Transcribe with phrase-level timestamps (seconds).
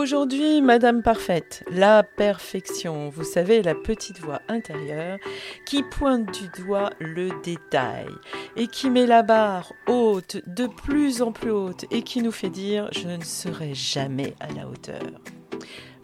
[0.00, 5.18] Aujourd'hui, Madame Parfaite, la perfection, vous savez, la petite voix intérieure
[5.66, 8.06] qui pointe du doigt le détail
[8.54, 12.48] et qui met la barre haute, de plus en plus haute, et qui nous fait
[12.48, 15.02] dire je ne serai jamais à la hauteur.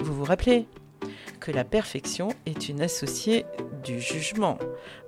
[0.00, 0.67] Vous vous rappelez
[1.39, 3.46] que la perfection est une associée
[3.85, 4.58] du jugement.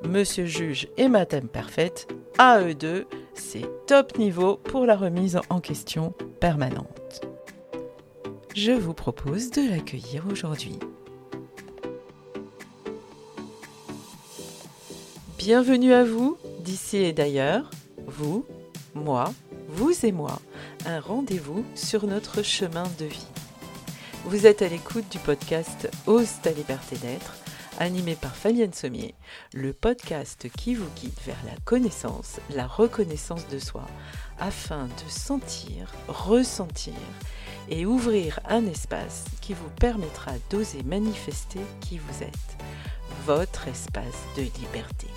[0.05, 2.07] Monsieur juge et Madame Parfaite,
[2.39, 7.36] à eux deux, c'est top niveau pour la remise en question permanente
[8.57, 10.79] je vous propose de l'accueillir aujourd'hui.
[15.37, 17.71] Bienvenue à vous, d'ici et d'ailleurs,
[18.07, 18.47] vous,
[18.95, 19.31] moi,
[19.69, 20.41] vous et moi,
[20.87, 23.27] un rendez-vous sur notre chemin de vie.
[24.25, 27.37] Vous êtes à l'écoute du podcast Ose ta liberté d'être,
[27.79, 29.15] animé par Fabienne Sommier,
[29.53, 33.85] le podcast qui vous guide vers la connaissance, la reconnaissance de soi,
[34.39, 36.95] afin de sentir, ressentir
[37.69, 42.57] et ouvrir un espace qui vous permettra d'oser manifester qui vous êtes,
[43.25, 45.09] votre espace de liberté.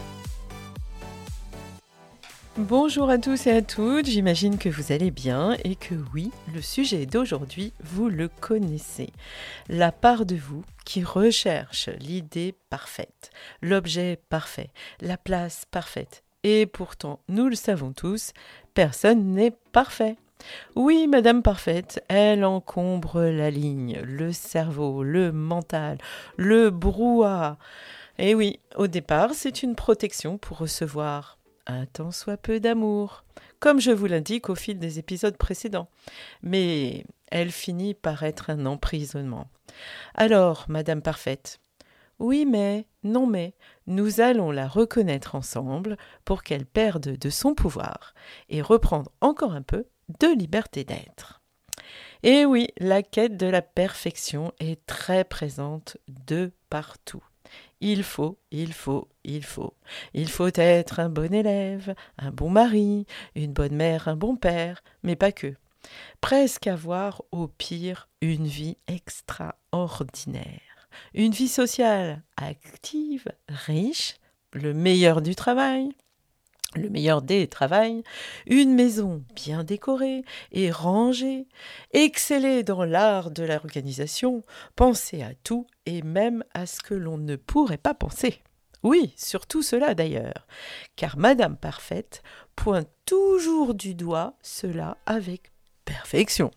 [2.57, 6.61] Bonjour à tous et à toutes, j'imagine que vous allez bien et que oui, le
[6.61, 9.11] sujet d'aujourd'hui, vous le connaissez.
[9.69, 13.29] La part de vous qui recherche l'idée parfaite,
[13.61, 16.23] l'objet parfait, la place parfaite.
[16.43, 18.33] Et pourtant, nous le savons tous,
[18.73, 20.17] personne n'est parfait.
[20.75, 25.97] Oui, Madame Parfaite, elle encombre la ligne, le cerveau, le mental,
[26.37, 27.57] le brouhaha.
[28.17, 33.23] Et oui, au départ, c'est une protection pour recevoir un tant soit peu d'amour,
[33.59, 35.89] comme je vous l'indique au fil des épisodes précédents.
[36.41, 39.47] Mais elle finit par être un emprisonnement.
[40.15, 41.59] Alors, Madame Parfaite,
[42.19, 43.53] oui, mais, non, mais,
[43.87, 48.13] nous allons la reconnaître ensemble pour qu'elle perde de son pouvoir
[48.49, 49.85] et reprendre encore un peu
[50.19, 51.41] de liberté d'être.
[52.23, 57.23] Et oui, la quête de la perfection est très présente de partout.
[57.81, 59.73] Il faut, il faut, il faut.
[60.13, 64.83] Il faut être un bon élève, un bon mari, une bonne mère, un bon père,
[65.03, 65.55] mais pas que.
[66.19, 70.89] Presque avoir au pire une vie extraordinaire.
[71.13, 74.15] Une vie sociale active, riche,
[74.53, 75.89] le meilleur du travail,
[76.75, 78.03] le meilleur des travails,
[78.45, 81.47] une maison bien décorée et rangée,
[81.93, 84.43] exceller dans l'art de l'organisation,
[84.75, 88.41] penser à tout et même à ce que l'on ne pourrait pas penser.
[88.83, 90.47] Oui, surtout cela d'ailleurs,
[90.95, 92.21] car Madame Parfaite
[92.55, 95.51] pointe toujours du doigt cela avec
[95.85, 96.51] perfection.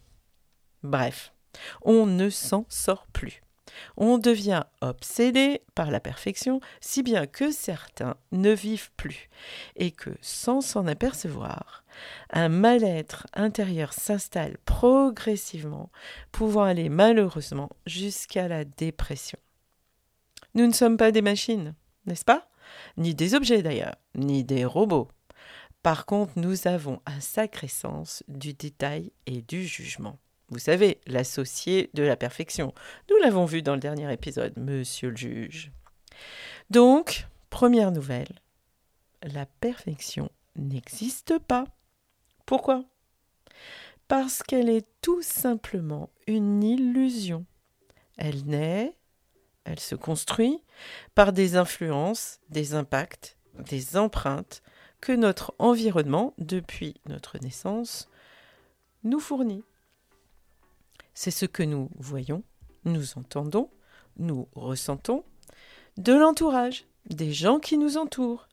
[0.82, 1.32] Bref,
[1.82, 3.41] on ne s'en sort plus.
[3.96, 9.28] On devient obsédé par la perfection, si bien que certains ne vivent plus,
[9.76, 11.84] et que, sans s'en apercevoir,
[12.30, 15.90] un mal-être intérieur s'installe progressivement,
[16.30, 19.38] pouvant aller malheureusement jusqu'à la dépression.
[20.54, 21.74] Nous ne sommes pas des machines,
[22.06, 22.48] n'est-ce pas?
[22.96, 25.08] Ni des objets d'ailleurs, ni des robots.
[25.82, 30.18] Par contre, nous avons un sacré sens du détail et du jugement.
[30.52, 32.74] Vous savez, l'associé de la perfection.
[33.08, 35.72] Nous l'avons vu dans le dernier épisode, monsieur le juge.
[36.68, 38.28] Donc, première nouvelle,
[39.22, 41.64] la perfection n'existe pas.
[42.44, 42.84] Pourquoi?
[44.08, 47.46] Parce qu'elle est tout simplement une illusion.
[48.18, 48.92] Elle naît,
[49.64, 50.62] elle se construit
[51.14, 54.62] par des influences, des impacts, des empreintes
[55.00, 58.10] que notre environnement, depuis notre naissance,
[59.02, 59.64] nous fournit.
[61.14, 62.42] C'est ce que nous voyons,
[62.84, 63.70] nous entendons,
[64.18, 65.24] nous ressentons
[65.96, 68.48] de l'entourage, des gens qui nous entourent.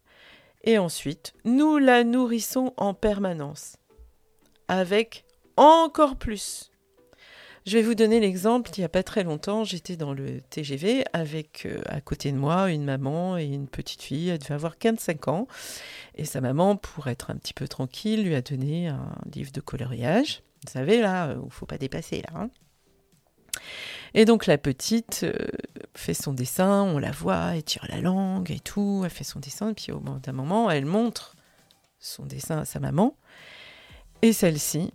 [0.63, 3.77] Et ensuite, nous la nourrissons en permanence,
[4.67, 5.25] avec
[5.55, 6.71] encore plus.
[7.65, 11.03] Je vais vous donner l'exemple, il n'y a pas très longtemps, j'étais dans le TGV
[11.13, 14.77] avec euh, à côté de moi une maman et une petite fille, elle devait avoir
[14.77, 15.47] 15 ans,
[16.15, 19.61] et sa maman, pour être un petit peu tranquille, lui a donné un livre de
[19.61, 20.41] coloriage.
[20.65, 22.39] Vous savez, là, il ne faut pas dépasser, là.
[22.41, 22.49] Hein.
[24.13, 25.47] et donc la petite euh,
[25.95, 29.39] fait son dessin, on la voit, elle tire la langue et tout, elle fait son
[29.39, 31.35] dessin, et puis au bout d'un moment, elle montre
[31.99, 33.15] son dessin à sa maman,
[34.21, 34.91] et celle-ci,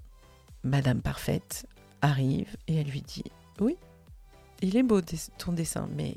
[0.63, 1.67] Madame Parfaite,
[2.03, 3.25] arrive et elle lui dit,
[3.61, 3.77] oui,
[4.61, 5.01] il est beau
[5.39, 6.15] ton dessin, mais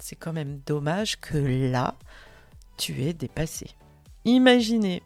[0.00, 1.94] c'est quand même dommage que là,
[2.76, 3.70] tu es dépassé.
[4.24, 5.02] Imaginez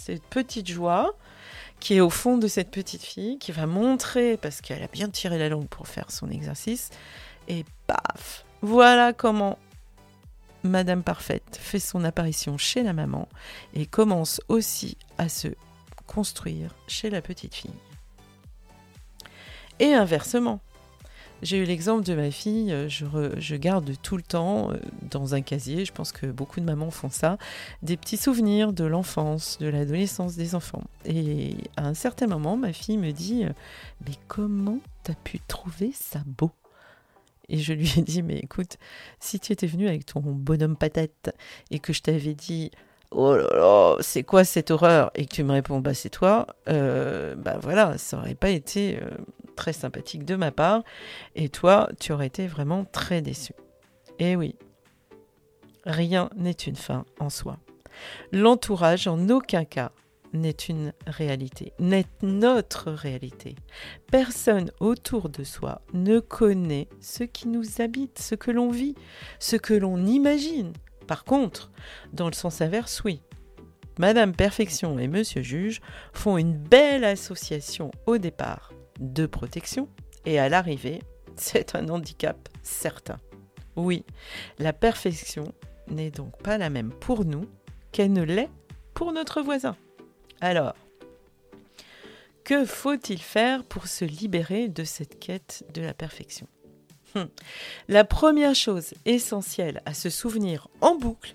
[0.00, 1.16] cette petite joie
[1.84, 5.10] qui est au fond de cette petite fille, qui va montrer, parce qu'elle a bien
[5.10, 6.88] tiré la langue pour faire son exercice,
[7.46, 9.58] et paf Voilà comment
[10.62, 13.28] Madame Parfaite fait son apparition chez la maman
[13.74, 15.48] et commence aussi à se
[16.06, 17.76] construire chez la petite fille.
[19.78, 20.60] Et inversement,
[21.42, 24.76] J'ai eu l'exemple de ma fille, euh, je, garde tout le temps euh,
[25.10, 27.36] dans un casier, je pense que beaucoup de mamans font ça,
[27.82, 30.84] des petits souvenirs de l'enfance, de l'adolescence des enfants.
[31.04, 33.50] Et à un certain moment, ma fille me dit, euh,
[34.06, 36.50] mais comment t'as pu trouver ça beau?
[37.48, 38.78] Et je lui ai dit, mais écoute,
[39.20, 41.34] si tu étais venu avec ton bonhomme patate
[41.70, 42.70] et que je t'avais dit,
[43.14, 45.10] oh là là, c'est quoi cette horreur?
[45.14, 49.00] Et que tu me réponds, bah c'est toi, bah voilà, ça aurait pas été
[49.56, 50.82] très sympathique de ma part,
[51.36, 53.52] et toi, tu aurais été vraiment très déçu.
[54.18, 54.56] Eh oui,
[55.84, 57.58] rien n'est une fin en soi.
[58.32, 59.92] L'entourage, en aucun cas,
[60.32, 63.54] n'est une réalité, n'est notre réalité.
[64.10, 68.96] Personne autour de soi ne connaît ce qui nous habite, ce que l'on vit,
[69.38, 70.72] ce que l'on imagine.
[71.06, 71.70] Par contre,
[72.12, 73.20] dans le sens inverse, oui.
[73.98, 75.80] Madame Perfection et Monsieur Juge
[76.12, 79.88] font une belle association au départ de protection
[80.24, 81.00] et à l'arrivée,
[81.36, 83.18] c'est un handicap certain.
[83.76, 84.04] Oui,
[84.58, 85.52] la perfection
[85.88, 87.44] n'est donc pas la même pour nous
[87.92, 88.50] qu'elle ne l'est
[88.94, 89.76] pour notre voisin.
[90.40, 90.74] Alors,
[92.44, 96.46] que faut-il faire pour se libérer de cette quête de la perfection?
[97.14, 97.28] Hum.
[97.88, 101.34] La première chose essentielle à se souvenir en boucle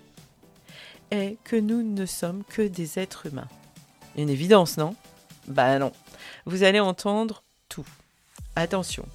[1.10, 3.48] est que nous ne sommes que des êtres humains.
[4.16, 4.94] Une évidence, non?
[5.46, 5.92] Ben non.
[6.46, 7.86] Vous allez entendre tout.
[8.56, 9.06] Attention,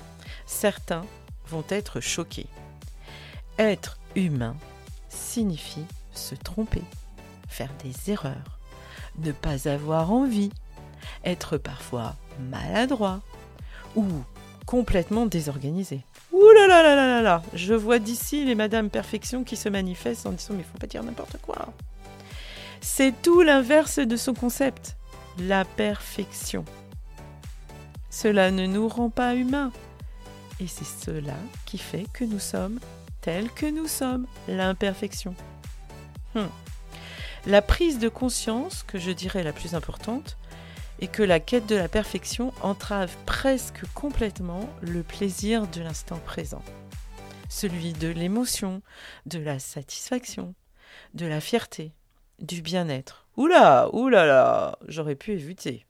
[0.45, 1.05] certains
[1.47, 2.47] vont être choqués.
[3.57, 4.55] Être humain
[5.09, 6.81] signifie se tromper,
[7.47, 8.59] faire des erreurs,
[9.19, 10.51] ne pas avoir envie,
[11.23, 13.21] être parfois maladroit
[13.95, 14.05] ou
[14.65, 16.01] complètement désorganisé.
[16.35, 20.25] Ouh là là là là là Je vois d'ici les Madame Perfection qui se manifestent
[20.25, 21.73] en disant mais faut pas dire n'importe quoi.
[22.81, 24.97] C'est tout l'inverse de son concept,
[25.39, 26.65] la perfection.
[28.09, 29.71] Cela ne nous rend pas humains.
[30.59, 32.79] Et c'est cela qui fait que nous sommes
[33.21, 35.35] tels que nous sommes, l'imperfection.
[36.35, 36.47] Hmm.
[37.45, 40.37] La prise de conscience, que je dirais la plus importante,
[40.99, 46.63] est que la quête de la perfection entrave presque complètement le plaisir de l'instant présent.
[47.49, 48.81] Celui de l'émotion,
[49.25, 50.55] de la satisfaction,
[51.13, 51.93] de la fierté,
[52.39, 53.27] du bien-être.
[53.37, 55.85] Oula, oula là, j'aurais pu éviter.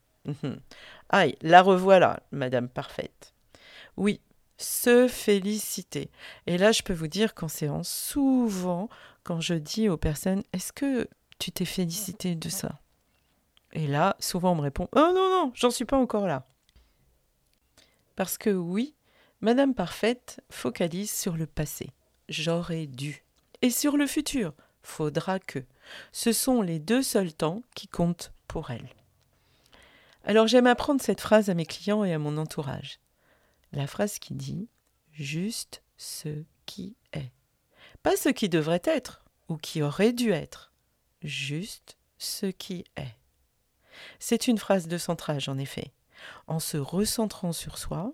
[1.10, 3.34] Aïe, la revoilà, Madame Parfaite.
[3.98, 4.22] Oui,
[4.58, 6.10] se féliciter.
[6.48, 8.90] Et là, je peux vous dire qu'en séance, souvent,
[9.24, 11.08] quand je dis aux personnes, est-ce que
[11.40, 12.80] tu t'es félicité de ça?
[13.76, 16.48] Et là, souvent, on me répond, oh non, non, j'en suis pas encore là.
[18.16, 18.96] Parce que oui,
[19.42, 21.92] Madame Parfaite focalise sur le passé.
[22.30, 23.26] J'aurais dû.
[23.62, 24.54] Et sur le futur.
[24.82, 25.60] Faudra que.
[26.14, 28.88] Ce sont les deux seuls temps qui comptent pour elle.
[30.24, 33.00] Alors j'aime apprendre cette phrase à mes clients et à mon entourage.
[33.74, 34.70] La phrase qui dit
[35.12, 37.32] juste ce qui est.
[38.04, 40.72] Pas ce qui devrait être ou qui aurait dû être.
[41.22, 43.16] Juste ce qui est.
[44.20, 45.94] C'est une phrase de centrage en effet.
[46.48, 48.14] En se recentrant sur soi,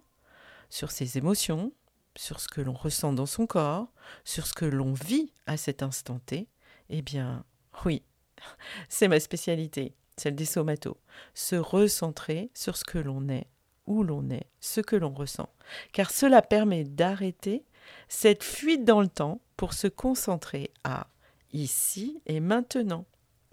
[0.69, 1.71] sur ses émotions,
[2.17, 3.87] sur ce que l'on ressent dans son corps,
[4.25, 6.49] sur ce que l'on vit à cet instant T,
[6.89, 7.45] eh bien,
[7.85, 8.03] oui,
[8.89, 10.97] c'est ma spécialité celle des somatos,
[11.33, 13.47] se recentrer sur ce que l'on est,
[13.88, 15.50] où l'on est, ce que l'on ressent.
[15.93, 17.65] Car cela permet d'arrêter
[18.07, 21.07] cette fuite dans le temps pour se concentrer à
[21.53, 23.05] ici et maintenant,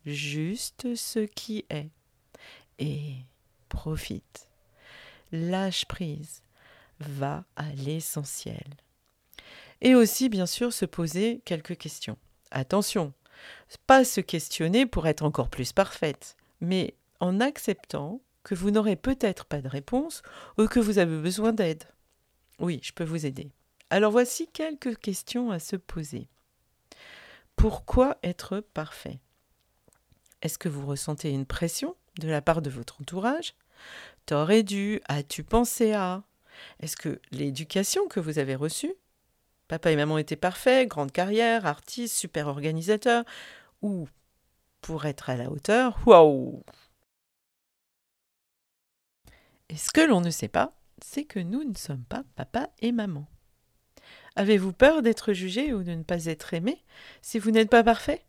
[0.05, 1.91] juste ce qui est.
[2.79, 3.15] Et
[3.69, 4.49] profite,
[5.33, 6.43] lâche prise,
[7.01, 8.67] va à l'essentiel.
[9.81, 12.19] Et aussi, bien sûr, se poser quelques questions.
[12.51, 13.13] Attention,
[13.87, 19.45] pas se questionner pour être encore plus parfaite mais en acceptant que vous n'aurez peut-être
[19.45, 20.23] pas de réponse
[20.57, 21.85] ou que vous avez besoin d'aide.
[22.59, 23.51] Oui, je peux vous aider.
[23.91, 26.29] Alors voici quelques questions à se poser.
[27.57, 29.19] Pourquoi être parfait?
[30.43, 31.97] Est-ce que vous ressentez une pression?
[32.19, 33.55] De la part de votre entourage
[34.27, 36.23] T'aurais dû As-tu pensé à
[36.81, 38.95] Est-ce que l'éducation que vous avez reçue
[39.69, 43.25] Papa et maman étaient parfaits, grande carrière, artiste, super organisateur,
[43.83, 44.09] ou
[44.81, 45.99] pour être à la hauteur.
[46.07, 46.63] Waouh
[49.69, 50.73] Et ce que l'on ne sait pas,
[51.03, 53.27] c'est que nous ne sommes pas papa et maman.
[54.37, 56.83] Avez-vous peur d'être jugé ou de ne pas être aimé
[57.23, 58.25] si vous n'êtes pas parfait?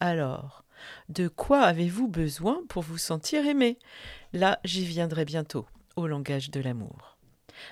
[0.00, 0.65] Alors,
[1.08, 3.78] de quoi avez-vous besoin pour vous sentir aimé?
[4.32, 5.66] Là, j'y viendrai bientôt,
[5.96, 7.16] au langage de l'amour.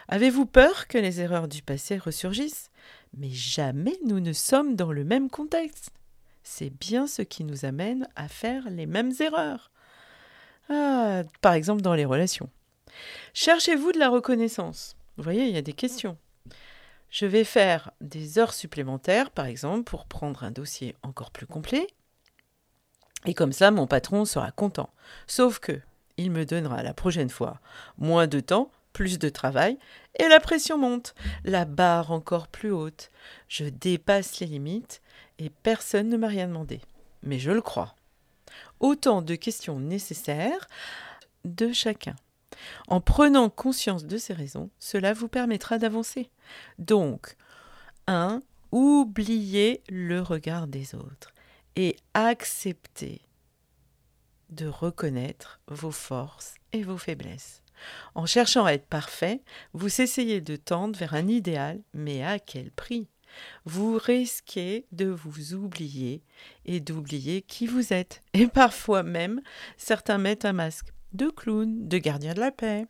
[0.09, 2.71] Avez-vous peur que les erreurs du passé ressurgissent?
[3.17, 5.91] Mais jamais nous ne sommes dans le même contexte
[6.45, 9.73] c'est bien ce qui nous amène à faire les mêmes erreurs.
[10.69, 12.49] Ah, par exemple dans les relations.
[13.33, 14.97] Cherchez-vous de la reconnaissance?
[15.17, 16.17] Vous voyez, il y a des questions.
[17.11, 21.87] Je vais faire des heures supplémentaires, par exemple, pour prendre un dossier encore plus complet.
[23.27, 24.91] Et comme ça, mon patron sera content.
[25.27, 25.81] Sauf que,
[26.17, 27.61] il me donnera la prochaine fois
[27.99, 29.79] moins de temps, plus de travail,
[30.19, 31.15] et la pression monte,
[31.45, 33.11] la barre encore plus haute.
[33.49, 35.03] Je dépasse les limites,
[35.39, 36.81] et personne ne m'a rien demandé.
[37.23, 37.97] Mais je le crois.
[38.79, 40.69] Autant de questions nécessaires
[41.45, 42.15] de chacun.
[42.87, 46.31] En prenant conscience de ces raisons, cela vous permettra d'avancer.
[46.79, 47.37] Donc,
[48.07, 48.43] 1.
[48.71, 51.34] Oubliez le regard des autres
[51.77, 53.21] et acceptez
[54.51, 57.63] de reconnaître vos forces et vos faiblesses.
[58.15, 62.71] En cherchant à être parfait, vous essayez de tendre vers un idéal, mais à quel
[62.71, 63.09] prix?
[63.65, 66.23] Vous risquez de vous oublier
[66.67, 68.23] et d'oublier qui vous êtes.
[68.33, 69.41] Et parfois même,
[69.77, 72.87] certains mettent un masque de clown, de gardien de la paix.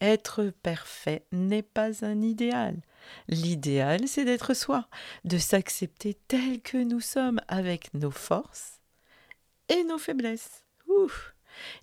[0.00, 2.80] Être parfait n'est pas un idéal.
[3.28, 4.88] L'idéal, c'est d'être soi,
[5.24, 8.80] de s'accepter tel que nous sommes avec nos forces
[9.68, 10.64] et nos faiblesses.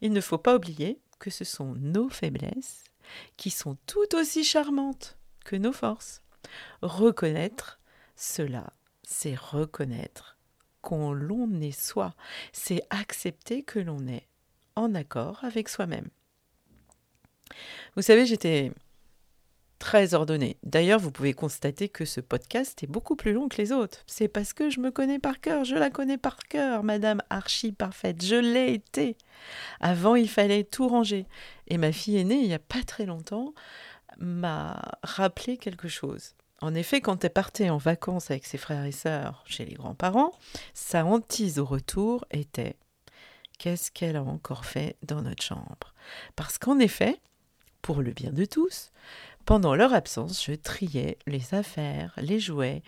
[0.01, 2.83] Il ne faut pas oublier que ce sont nos faiblesses
[3.37, 6.21] qui sont tout aussi charmantes que nos forces.
[6.81, 7.79] Reconnaître
[8.15, 10.37] cela, c'est reconnaître
[10.81, 12.13] qu'on l'on est soi,
[12.51, 14.27] c'est accepter que l'on est
[14.75, 16.09] en accord avec soi-même.
[17.95, 18.71] Vous savez, j'étais
[19.83, 20.55] très ordonnée.
[20.63, 24.05] D'ailleurs, vous pouvez constater que ce podcast est beaucoup plus long que les autres.
[24.07, 27.73] C'est parce que je me connais par cœur, je la connais par cœur, Madame Archie
[27.73, 28.23] parfaite.
[28.23, 29.17] Je l'ai été.
[29.81, 31.25] Avant, il fallait tout ranger.
[31.67, 33.53] Et ma fille aînée, il n'y a pas très longtemps,
[34.19, 36.33] m'a rappelé quelque chose.
[36.61, 40.31] En effet, quand elle partait en vacances avec ses frères et sœurs chez les grands-parents,
[40.73, 42.77] sa hantise au retour était
[43.59, 45.93] qu'est-ce qu'elle a encore fait dans notre chambre?
[46.37, 47.19] Parce qu'en effet,
[47.83, 48.91] pour le bien de tous,
[49.45, 52.81] pendant leur absence, je triais les affaires, les jouets,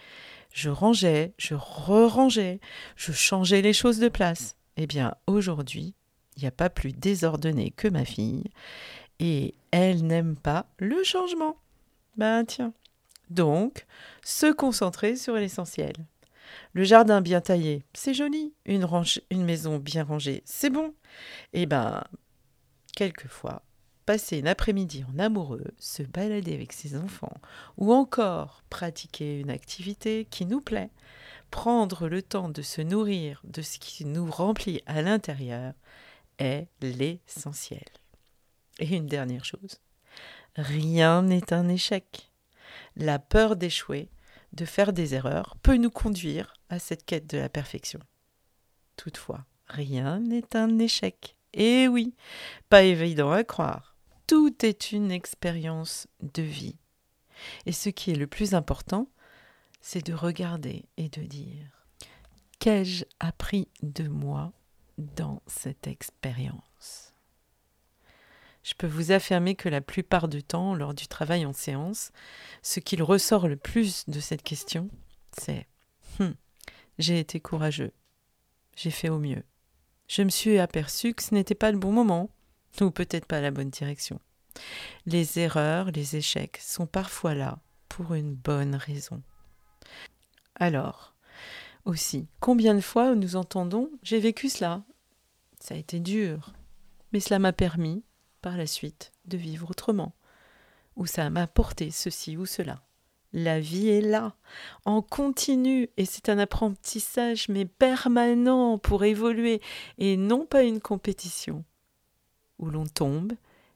[0.53, 2.59] je rangeais, je re-rangeais,
[2.95, 4.55] je changeais les choses de place.
[4.77, 5.93] Eh bien, aujourd'hui,
[6.35, 8.45] il n'y a pas plus désordonné que ma fille,
[9.19, 11.57] et elle n'aime pas le changement.
[12.15, 12.73] Ben tiens.
[13.29, 13.85] Donc,
[14.23, 15.93] se concentrer sur l'essentiel.
[16.73, 18.53] Le jardin bien taillé, c'est joli.
[18.65, 18.87] Une,
[19.29, 20.93] une maison bien rangée, c'est bon.
[21.51, 22.03] Eh ben,
[22.95, 23.61] quelquefois,
[24.05, 27.37] passer une après-midi en amoureux, se balader avec ses enfants,
[27.77, 30.91] ou encore pratiquer une activité qui nous plaît,
[31.51, 35.73] prendre le temps de se nourrir de ce qui nous remplit à l'intérieur,
[36.37, 37.85] est l'essentiel.
[38.79, 39.79] Et une dernière chose,
[40.55, 42.31] rien n'est un échec.
[42.95, 44.09] La peur d'échouer
[44.53, 47.99] de faire des erreurs peut nous conduire à cette quête de la perfection.
[48.97, 51.35] Toutefois, rien n'est un échec.
[51.53, 52.13] Et oui,
[52.69, 53.94] pas évident à croire.
[54.27, 56.77] Tout est une expérience de vie.
[57.65, 59.07] Et ce qui est le plus important,
[59.81, 61.85] c'est de regarder et de dire
[62.59, 64.51] Qu'ai-je appris de moi
[64.97, 67.13] dans cette expérience?
[68.63, 72.11] Je peux vous affirmer que la plupart du temps, lors du travail en séance,
[72.63, 74.89] ce qu'il ressort le plus de cette question,
[75.37, 75.67] c'est
[76.19, 76.33] hum,
[76.97, 77.93] j'ai été courageux,
[78.75, 79.43] j'ai fait au mieux.
[80.07, 82.31] Je me suis aperçu que ce n'était pas le bon moment,
[82.81, 84.19] ou peut-être pas la bonne direction.
[85.05, 89.21] Les erreurs, les échecs sont parfois là pour une bonne raison.
[90.55, 91.15] Alors,
[91.85, 94.83] aussi, combien de fois nous entendons J'ai vécu cela.
[95.59, 96.53] Ça a été dur,
[97.11, 98.03] mais cela m'a permis
[98.41, 100.13] par la suite de vivre autrement,
[100.95, 102.81] ou ça m'a apporté ceci ou cela.
[103.33, 104.35] La vie est là,
[104.85, 109.61] en continu, et c'est un apprentissage mais permanent pour évoluer,
[109.97, 111.65] et non pas une compétition,
[112.59, 113.33] où l'on tombe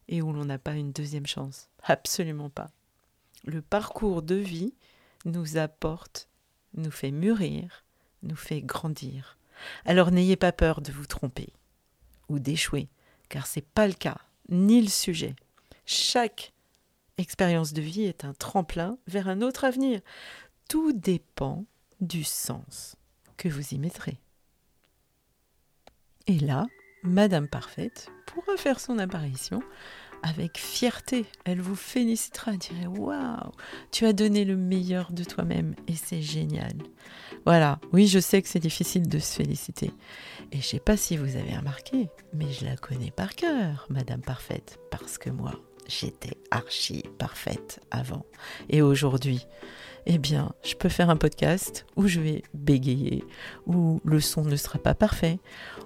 [0.08, 1.70] et où l'on n'a pas une deuxième chance.
[1.84, 2.72] Absolument pas.
[3.46, 4.74] Le parcours de vie
[5.26, 6.28] nous apporte,
[6.74, 7.86] nous fait mûrir,
[8.24, 9.38] nous fait grandir.
[9.86, 11.54] Alors n'ayez pas peur de vous tromper
[12.28, 12.88] ou d'échouer,
[13.28, 14.18] car c'est pas le cas
[14.50, 15.36] ni le sujet.
[15.86, 16.54] Chaque
[17.18, 20.02] expérience de vie est un tremplin vers un autre avenir.
[20.68, 21.66] Tout dépend
[22.02, 22.96] du sens
[23.38, 24.20] que vous y mettrez.
[26.28, 26.68] Et là,
[27.04, 29.62] Madame Parfaite pourra faire son apparition
[30.22, 31.26] avec fierté.
[31.46, 33.52] Elle vous félicitera, dirait Waouh,
[33.92, 36.74] tu as donné le meilleur de toi-même et c'est génial.
[37.46, 39.92] Voilà, oui, je sais que c'est difficile de se féliciter.
[40.52, 44.22] Et je sais pas si vous avez remarqué, mais je la connais par cœur, Madame
[44.22, 45.54] Parfaite, parce que moi,
[45.88, 48.26] j'étais archi parfaite avant.
[48.70, 49.48] Et aujourd'hui,
[50.12, 53.24] eh bien, je peux faire un podcast où je vais bégayer,
[53.68, 55.38] où le son ne sera pas parfait,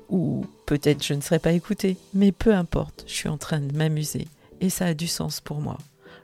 [0.07, 3.75] ou peut-être je ne serai pas écoutée, mais peu importe, je suis en train de
[3.75, 4.29] m'amuser
[4.61, 5.77] et ça a du sens pour moi.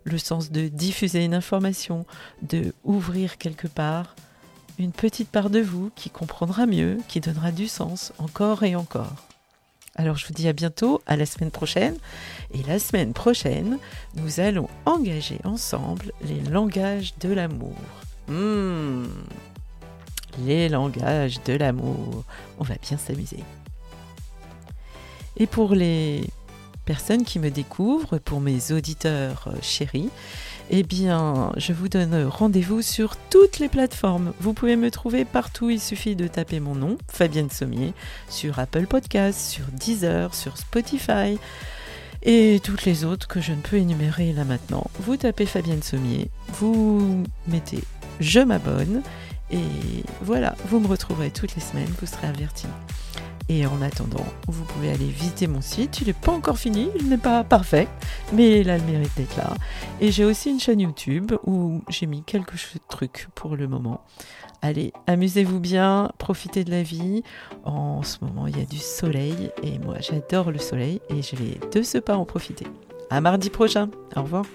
[0.06, 2.06] le sens de diffuser une information,
[2.42, 4.16] de ouvrir quelque part
[4.80, 9.28] une petite part de vous qui comprendra mieux, qui donnera du sens encore et encore.
[9.96, 11.96] Alors je vous dis à bientôt, à la semaine prochaine.
[12.54, 13.78] Et la semaine prochaine,
[14.16, 17.76] nous allons engager ensemble les langages de l'amour.
[18.28, 19.06] Hmm.
[20.46, 22.24] les langages de l'amour.
[22.60, 23.44] On va bien s'amuser.
[25.38, 26.24] Et pour les
[26.86, 30.10] personnes qui me découvrent, pour mes auditeurs euh, chéris,
[30.70, 34.34] eh bien, je vous donne rendez-vous sur toutes les plateformes.
[34.40, 37.94] Vous pouvez me trouver partout, il suffit de taper mon nom, Fabienne Sommier,
[38.30, 41.38] sur Apple Podcasts, sur Deezer, sur Spotify
[42.22, 44.86] et toutes les autres que je ne peux énumérer là maintenant.
[45.00, 47.84] Vous tapez Fabienne Sommier, vous mettez
[48.20, 49.02] je m'abonne
[49.52, 52.68] et voilà, vous me retrouverez toutes les semaines, vous serez avertis.
[53.52, 56.02] Et en attendant, vous pouvez aller visiter mon site.
[56.02, 57.88] Il n'est pas encore fini, il n'est pas parfait,
[58.32, 59.56] mais il a le mérite d'être là.
[60.00, 64.02] Et j'ai aussi une chaîne YouTube où j'ai mis quelques trucs pour le moment.
[64.62, 67.24] Allez, amusez-vous bien, profitez de la vie.
[67.64, 71.36] En ce moment, il y a du soleil et moi, j'adore le soleil et je
[71.36, 72.68] vais de ce pas en profiter.
[73.10, 73.90] À mardi prochain.
[74.16, 74.46] Au revoir.